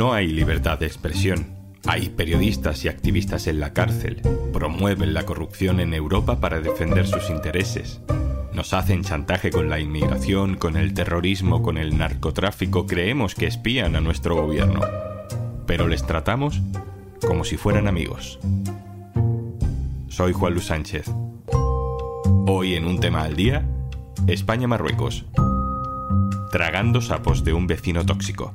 [0.00, 1.48] No hay libertad de expresión.
[1.86, 4.22] Hay periodistas y activistas en la cárcel.
[4.50, 8.00] Promueven la corrupción en Europa para defender sus intereses.
[8.54, 12.86] Nos hacen chantaje con la inmigración, con el terrorismo, con el narcotráfico.
[12.86, 14.80] Creemos que espían a nuestro gobierno.
[15.66, 16.62] Pero les tratamos
[17.26, 18.38] como si fueran amigos.
[20.08, 21.10] Soy Juan Luis Sánchez.
[22.46, 23.66] Hoy en un tema al día,
[24.26, 25.26] España-Marruecos.
[26.50, 28.54] Tragando sapos de un vecino tóxico.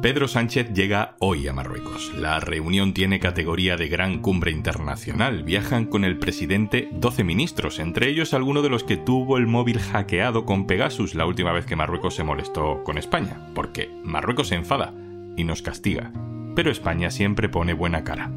[0.00, 2.12] Pedro Sánchez llega hoy a Marruecos.
[2.16, 5.42] La reunión tiene categoría de gran cumbre internacional.
[5.42, 9.80] Viajan con el presidente 12 ministros, entre ellos alguno de los que tuvo el móvil
[9.80, 13.48] hackeado con Pegasus la última vez que Marruecos se molestó con España.
[13.56, 14.94] Porque Marruecos se enfada
[15.36, 16.12] y nos castiga.
[16.54, 18.30] Pero España siempre pone buena cara.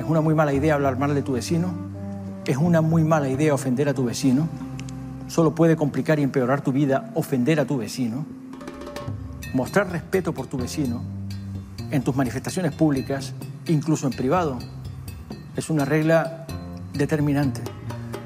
[0.00, 1.72] Es una muy mala idea hablar mal de tu vecino.
[2.44, 4.48] Es una muy mala idea ofender a tu vecino.
[5.28, 8.41] Solo puede complicar y empeorar tu vida ofender a tu vecino
[9.54, 11.02] mostrar respeto por tu vecino
[11.90, 13.34] en tus manifestaciones públicas,
[13.66, 14.58] incluso en privado,
[15.56, 16.46] es una regla
[16.94, 17.60] determinante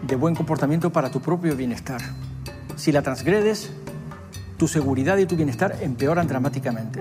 [0.06, 2.00] de buen comportamiento para tu propio bienestar.
[2.76, 3.70] Si la transgredes,
[4.56, 7.00] tu seguridad y tu bienestar empeoran dramáticamente.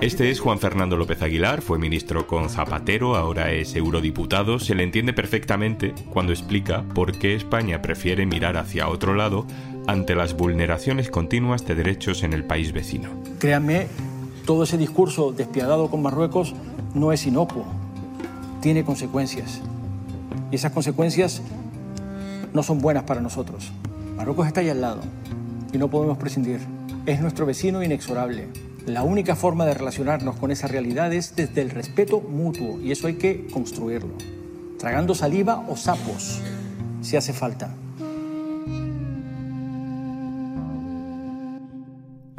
[0.00, 4.58] Este es Juan Fernando López Aguilar, fue ministro con Zapatero, ahora es eurodiputado.
[4.58, 9.46] Se le entiende perfectamente cuando explica por qué España prefiere mirar hacia otro lado
[9.86, 13.10] ante las vulneraciones continuas de derechos en el país vecino.
[13.38, 13.86] Créanme,
[14.44, 16.54] todo ese discurso despiadado con Marruecos
[16.94, 17.64] no es inocuo,
[18.60, 19.60] tiene consecuencias.
[20.50, 21.42] Y esas consecuencias
[22.52, 23.72] no son buenas para nosotros.
[24.16, 25.00] Marruecos está ahí al lado
[25.72, 26.60] y no podemos prescindir.
[27.06, 28.48] Es nuestro vecino inexorable.
[28.86, 33.08] La única forma de relacionarnos con esa realidad es desde el respeto mutuo y eso
[33.08, 34.14] hay que construirlo.
[34.78, 36.40] Tragando saliva o sapos,
[37.02, 37.74] si hace falta.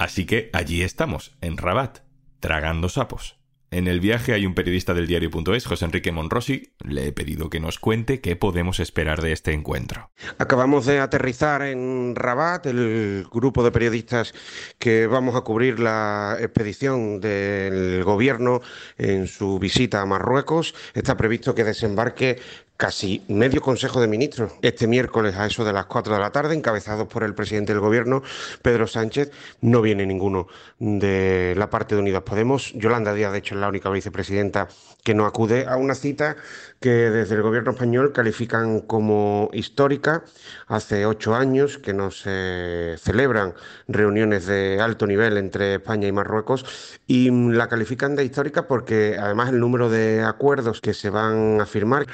[0.07, 1.97] Así que allí estamos, en Rabat,
[2.39, 3.37] tragando sapos.
[3.71, 6.71] En el viaje hay un periodista del diario.es, José Enrique Monrosi.
[6.79, 10.09] Le he pedido que nos cuente qué podemos esperar de este encuentro.
[10.37, 14.33] Acabamos de aterrizar en Rabat, el grupo de periodistas
[14.79, 18.61] que vamos a cubrir la expedición del gobierno
[18.97, 20.73] en su visita a Marruecos.
[20.93, 22.39] Está previsto que desembarque
[22.77, 26.55] casi medio Consejo de Ministros este miércoles a eso de las 4 de la tarde,
[26.55, 28.21] encabezados por el presidente del Gobierno,
[28.61, 29.31] Pedro Sánchez.
[29.61, 30.47] No viene ninguno
[30.79, 32.71] de la parte de Unidas Podemos.
[32.73, 34.67] Yolanda Díaz, de hecho, es la única vicepresidenta
[35.03, 36.35] que no acude a una cita
[36.79, 40.23] que desde el Gobierno español califican como histórica.
[40.67, 43.53] Hace ocho años que no se celebran
[43.87, 49.49] reuniones de alto nivel entre España y Marruecos y la califican de histórica porque además
[49.49, 52.05] el número de acuerdos que se van a firmar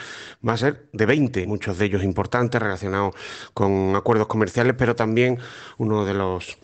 [0.53, 3.15] va a ser de 20, muchos de ellos importantes relacionados
[3.53, 5.39] con acuerdos comerciales, pero también
[5.77, 6.57] uno de los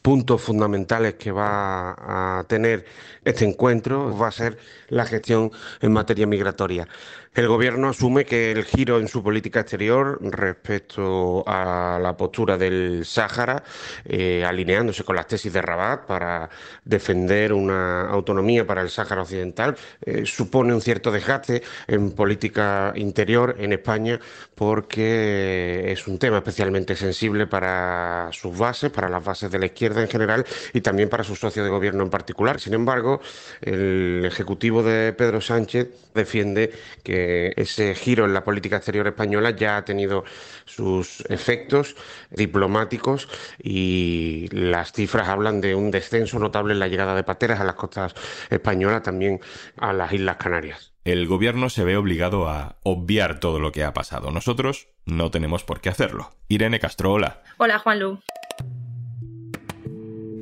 [0.00, 2.84] puntos fundamentales que va a tener
[3.24, 4.58] este encuentro va a ser
[4.88, 6.88] la gestión en materia migratoria.
[7.34, 13.06] El Gobierno asume que el giro en su política exterior respecto a la postura del
[13.06, 13.62] Sáhara,
[14.04, 16.50] eh, alineándose con las tesis de Rabat para
[16.84, 23.56] defender una autonomía para el Sáhara Occidental, eh, supone un cierto desgaste en política interior
[23.58, 24.20] en España
[24.54, 29.81] porque es un tema especialmente sensible para sus bases, para las bases de la izquierda
[29.86, 32.60] en general y también para sus socios de gobierno en particular.
[32.60, 33.20] Sin embargo,
[33.60, 36.72] el Ejecutivo de Pedro Sánchez defiende
[37.02, 40.24] que ese giro en la política exterior española ya ha tenido
[40.64, 41.96] sus efectos
[42.30, 43.28] diplomáticos
[43.62, 47.74] y las cifras hablan de un descenso notable en la llegada de pateras a las
[47.74, 48.14] costas
[48.50, 49.40] españolas, también
[49.76, 50.92] a las Islas Canarias.
[51.04, 54.30] El gobierno se ve obligado a obviar todo lo que ha pasado.
[54.30, 56.30] Nosotros no tenemos por qué hacerlo.
[56.46, 57.42] Irene Castro, hola.
[57.56, 58.20] Hola, Juanlu.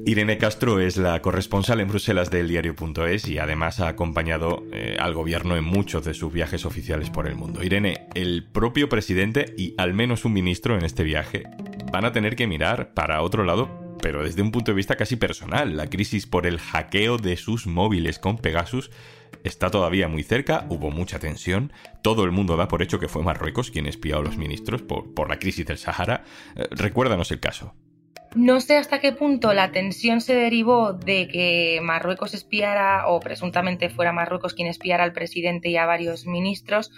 [0.07, 5.15] Irene Castro es la corresponsal en Bruselas del diario.es y además ha acompañado eh, al
[5.15, 7.63] gobierno en muchos de sus viajes oficiales por el mundo.
[7.63, 11.45] Irene, el propio presidente y al menos un ministro en este viaje
[11.93, 15.17] van a tener que mirar para otro lado, pero desde un punto de vista casi
[15.17, 15.77] personal.
[15.77, 18.91] La crisis por el hackeo de sus móviles con Pegasus
[19.45, 23.23] está todavía muy cerca, hubo mucha tensión, todo el mundo da por hecho que fue
[23.23, 26.25] Marruecos quien espió a los ministros por, la crisis del Sahara.
[26.57, 27.75] Eh, recuérdanos el caso.
[28.37, 33.91] No sé hasta qué punto la tensión se derivó de que Marruecos espiara o presuntamente
[33.91, 36.93] fuera Marruecos quien espiara al presidente y a varios ministros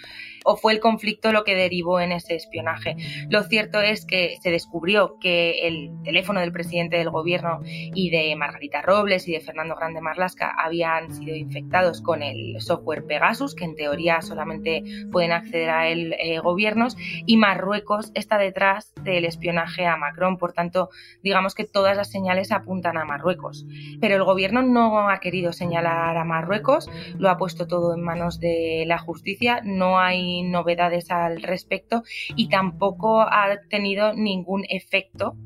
[0.44, 2.96] o fue el conflicto lo que derivó en ese espionaje.
[3.31, 8.34] Lo cierto es que se descubrió que el teléfono del presidente del gobierno y de
[8.37, 13.64] Margarita Robles y de Fernando Grande Marlasca habían sido infectados con el software Pegasus, que
[13.64, 16.96] en teoría solamente pueden acceder a él eh, gobiernos,
[17.26, 20.37] y Marruecos está detrás del espionaje a Macron.
[20.38, 20.90] Por tanto,
[21.23, 23.67] digamos que todas las señales apuntan a Marruecos.
[24.01, 28.41] Pero el gobierno no ha querido señalar a Marruecos, lo ha puesto todo en manos
[28.41, 32.03] de la justicia, no hay novedades al respecto
[32.37, 35.37] y tampoco ha tenido ningún efecto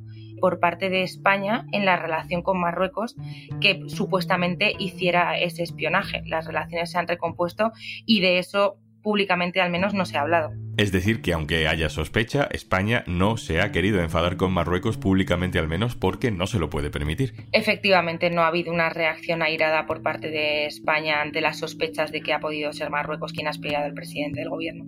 [0.40, 3.16] por parte de España en la relación con Marruecos
[3.60, 6.22] que supuestamente hiciera ese espionaje.
[6.26, 7.72] Las relaciones se han recompuesto
[8.04, 8.76] y de eso
[9.06, 10.50] públicamente al menos no se ha hablado.
[10.76, 15.60] Es decir, que aunque haya sospecha, España no se ha querido enfadar con Marruecos públicamente
[15.60, 17.32] al menos porque no se lo puede permitir.
[17.52, 22.20] Efectivamente, no ha habido una reacción airada por parte de España ante las sospechas de
[22.20, 24.86] que ha podido ser Marruecos quien ha espiado al presidente del gobierno.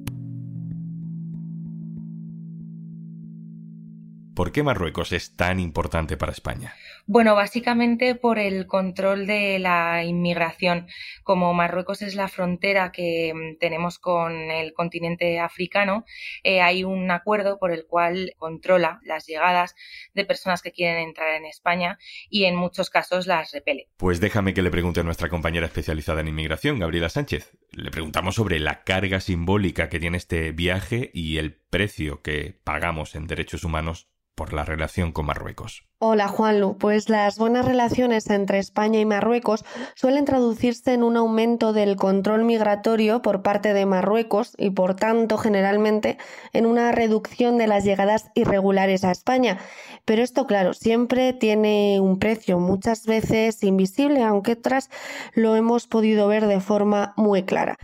[4.38, 6.72] ¿Por qué Marruecos es tan importante para España?
[7.06, 10.86] Bueno, básicamente por el control de la inmigración.
[11.24, 16.04] Como Marruecos es la frontera que mm, tenemos con el continente africano,
[16.44, 19.74] eh, hay un acuerdo por el cual controla las llegadas
[20.14, 21.98] de personas que quieren entrar en España
[22.30, 23.88] y en muchos casos las repele.
[23.96, 27.58] Pues déjame que le pregunte a nuestra compañera especializada en inmigración, Gabriela Sánchez.
[27.72, 33.16] Le preguntamos sobre la carga simbólica que tiene este viaje y el precio que pagamos
[33.16, 34.06] en derechos humanos
[34.38, 35.82] por la relación con Marruecos.
[35.98, 39.64] Hola Juanlu, pues las buenas relaciones entre España y Marruecos
[39.96, 45.38] suelen traducirse en un aumento del control migratorio por parte de Marruecos y por tanto
[45.38, 46.16] generalmente
[46.52, 49.58] en una reducción de las llegadas irregulares a España.
[50.04, 54.88] Pero esto claro, siempre tiene un precio, muchas veces invisible, aunque otras
[55.34, 57.76] lo hemos podido ver de forma muy clara.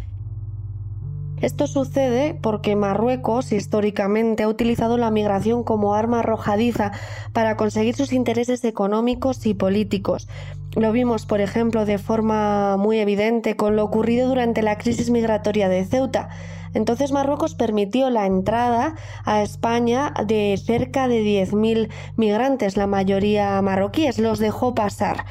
[1.45, 6.93] Esto sucede porque Marruecos históricamente ha utilizado la migración como arma arrojadiza
[7.35, 10.27] para conseguir sus intereses económicos y políticos.
[10.75, 15.69] Lo vimos, por ejemplo, de forma muy evidente con lo ocurrido durante la crisis migratoria
[15.69, 16.31] de Ceuta.
[16.73, 18.95] Entonces Marruecos permitió la entrada
[19.27, 25.27] a España de cerca de 10.000 migrantes, la mayoría marroquíes, los dejó pasar.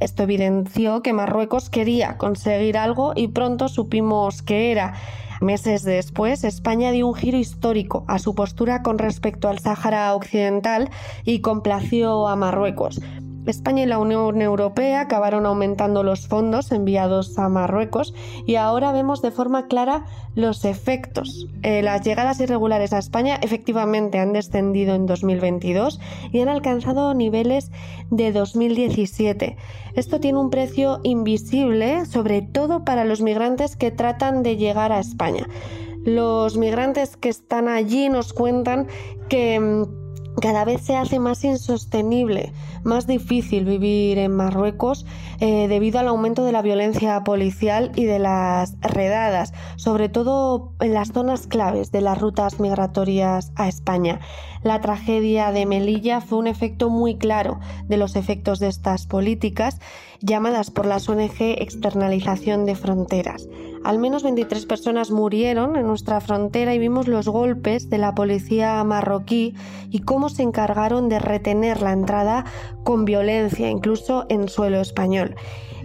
[0.00, 4.94] Esto evidenció que Marruecos quería conseguir algo y pronto supimos que era
[5.40, 10.90] Meses después, España dio un giro histórico a su postura con respecto al Sáhara Occidental
[11.24, 13.00] y complació a Marruecos.
[13.50, 18.14] España y la Unión Europea acabaron aumentando los fondos enviados a Marruecos
[18.46, 20.04] y ahora vemos de forma clara
[20.34, 21.46] los efectos.
[21.62, 26.00] Eh, las llegadas irregulares a España efectivamente han descendido en 2022
[26.32, 27.70] y han alcanzado niveles
[28.10, 29.56] de 2017.
[29.94, 35.00] Esto tiene un precio invisible, sobre todo para los migrantes que tratan de llegar a
[35.00, 35.46] España.
[36.04, 38.86] Los migrantes que están allí nos cuentan
[39.28, 39.97] que mm,
[40.40, 42.52] cada vez se hace más insostenible,
[42.84, 45.06] más difícil vivir en Marruecos
[45.40, 50.94] eh, debido al aumento de la violencia policial y de las redadas, sobre todo en
[50.94, 54.20] las zonas claves de las rutas migratorias a España.
[54.62, 59.80] La tragedia de Melilla fue un efecto muy claro de los efectos de estas políticas
[60.20, 63.48] llamadas por las ONG externalización de fronteras.
[63.84, 68.82] Al menos 23 personas murieron en nuestra frontera y vimos los golpes de la policía
[68.84, 69.54] marroquí
[69.90, 72.44] y cómo se encargaron de retener la entrada
[72.84, 75.36] con violencia, incluso en suelo español.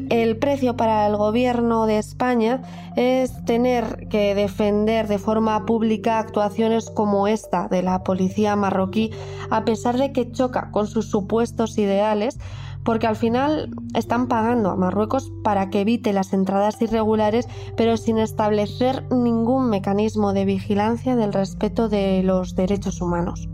[0.10, 2.62] El precio para el gobierno de España
[2.96, 9.12] es tener que defender de forma pública actuaciones como esta de la policía marroquí,
[9.50, 12.40] a pesar de que choca con sus supuestos ideales,
[12.84, 17.48] porque al final están pagando a Marruecos para que evite las entradas irregulares,
[17.78, 23.48] pero sin establecer ningún mecanismo de vigilancia del respeto de los derechos humanos.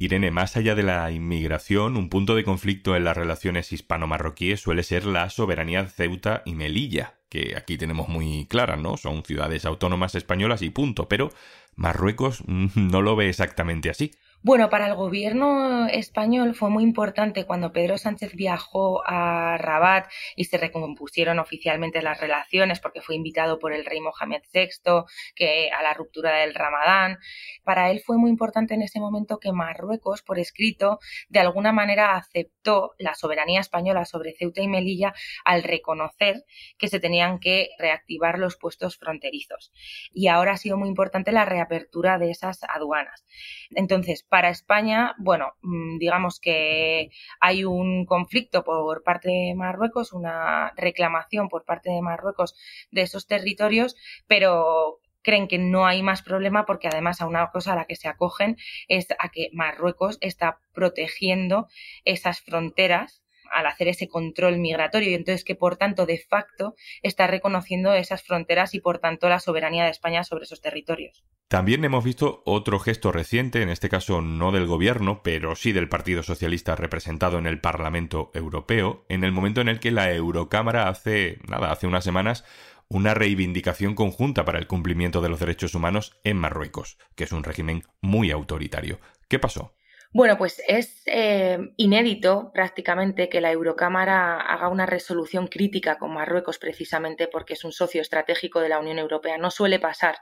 [0.00, 4.84] Irene, más allá de la inmigración, un punto de conflicto en las relaciones hispano-marroquíes suele
[4.84, 8.96] ser la soberanía de Ceuta y Melilla, que aquí tenemos muy claras, ¿no?
[8.96, 11.32] Son ciudades autónomas españolas y punto, pero
[11.74, 14.12] Marruecos no lo ve exactamente así.
[14.40, 20.44] Bueno, para el gobierno español fue muy importante cuando Pedro Sánchez viajó a Rabat y
[20.44, 25.02] se recompusieron oficialmente las relaciones porque fue invitado por el rey Mohamed VI
[25.34, 27.18] que a la ruptura del Ramadán.
[27.64, 32.14] Para él fue muy importante en ese momento que Marruecos, por escrito, de alguna manera
[32.14, 35.14] aceptó la soberanía española sobre Ceuta y Melilla
[35.44, 36.44] al reconocer
[36.78, 39.72] que se tenían que reactivar los puestos fronterizos.
[40.12, 43.26] Y ahora ha sido muy importante la reapertura de esas aduanas.
[43.70, 50.72] Entonces, Para España, bueno, mm, digamos que hay un conflicto por parte de Marruecos, una
[50.76, 52.54] reclamación por parte de Marruecos
[52.90, 57.72] de esos territorios, pero creen que no hay más problema porque además a una cosa
[57.72, 58.56] a la que se acogen
[58.88, 61.68] es a que Marruecos está protegiendo
[62.04, 67.26] esas fronteras al hacer ese control migratorio y entonces que por tanto de facto está
[67.26, 71.24] reconociendo esas fronteras y por tanto la soberanía de España sobre esos territorios.
[71.48, 75.88] También hemos visto otro gesto reciente, en este caso no del gobierno, pero sí del
[75.88, 80.88] Partido Socialista representado en el Parlamento Europeo, en el momento en el que la Eurocámara
[80.88, 82.44] hace, nada, hace unas semanas
[82.90, 87.44] una reivindicación conjunta para el cumplimiento de los derechos humanos en Marruecos, que es un
[87.44, 88.98] régimen muy autoritario.
[89.28, 89.74] ¿Qué pasó?
[90.10, 96.58] Bueno, pues es eh, inédito prácticamente que la Eurocámara haga una resolución crítica con Marruecos
[96.58, 99.36] precisamente porque es un socio estratégico de la Unión Europea.
[99.36, 100.16] No suele pasar.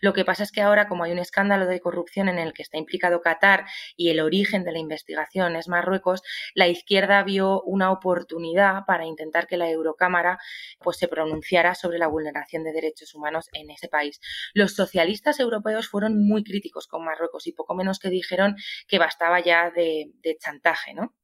[0.00, 2.62] Lo que pasa es que ahora, como hay un escándalo de corrupción en el que
[2.62, 3.66] está implicado Qatar
[3.96, 9.46] y el origen de la investigación es Marruecos, la izquierda vio una oportunidad para intentar
[9.46, 10.40] que la Eurocámara
[10.80, 14.20] pues, se pronunciara sobre la vulneración de derechos humanos en ese país.
[14.52, 18.56] Los socialistas europeos fueron muy críticos con Marruecos y poco menos que dijeron
[18.88, 21.14] que bastaba ya de, de chantaje, ¿no?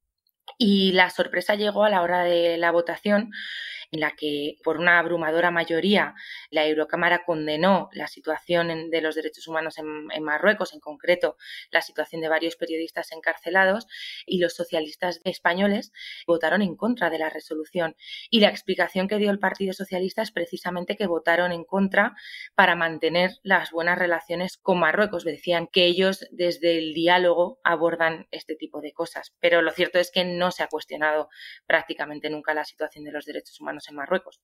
[0.59, 3.31] Y la sorpresa llegó a la hora de la votación
[3.91, 6.15] en la que por una abrumadora mayoría
[6.51, 11.37] la Eurocámara condenó la situación de los derechos humanos en, Marruecos, en concreto
[11.71, 13.87] la situación de varios periodistas encarcelados,
[14.27, 15.93] y los socialistas españoles
[16.27, 17.97] votaron en contra de la resolución.
[18.31, 22.15] Y la explicación que dio el Partido Socialista es precisamente que votaron en contra
[22.55, 25.25] para mantener las buenas relaciones con Marruecos.
[25.25, 29.35] Decían que ellos desde el diálogo abordan este tipo de cosas.
[29.41, 31.29] Pero lo cierto es que no se ha cuestionado
[31.67, 34.41] prácticamente nunca la situación de los derechos humanos en Marruecos.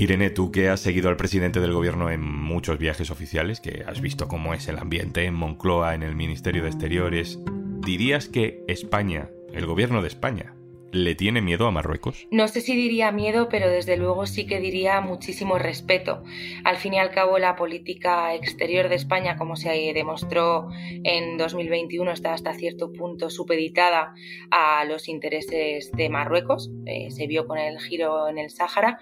[0.00, 4.00] Irene, tú que has seguido al presidente del gobierno en muchos viajes oficiales, que has
[4.00, 7.40] visto cómo es el ambiente en Moncloa, en el Ministerio de Exteriores,
[7.84, 10.54] ¿dirías que España, el gobierno de España,
[10.90, 12.26] ¿Le tiene miedo a Marruecos?
[12.30, 16.22] No sé si diría miedo, pero desde luego sí que diría muchísimo respeto.
[16.64, 20.70] Al fin y al cabo, la política exterior de España, como se demostró
[21.04, 24.14] en 2021, está hasta cierto punto supeditada
[24.50, 26.70] a los intereses de Marruecos.
[26.86, 28.98] Eh, se vio con el giro en el Sáhara.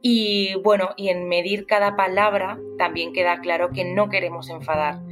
[0.00, 5.02] Y bueno, y en medir cada palabra también queda claro que no queremos enfadar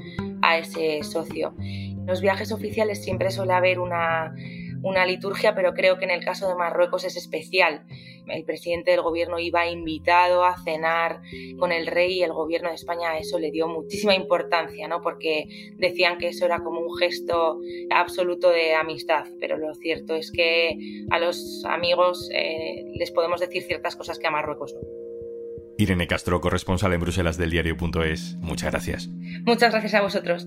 [0.41, 1.55] a ese socio.
[1.59, 4.35] En los viajes oficiales siempre suele haber una
[4.83, 7.85] una liturgia, pero creo que en el caso de Marruecos es especial.
[8.27, 11.21] El presidente del gobierno iba invitado a cenar
[11.59, 15.01] con el rey y el gobierno de España a eso le dio muchísima importancia, ¿no?
[15.01, 15.47] Porque
[15.79, 17.59] decían que eso era como un gesto
[17.91, 20.77] absoluto de amistad, pero lo cierto es que
[21.11, 24.81] a los amigos eh, les podemos decir ciertas cosas que a Marruecos no.
[25.79, 29.09] Irene Castro, corresponsal en Bruselas del diario.es, muchas gracias.
[29.47, 30.47] Muchas gracias a vosotros.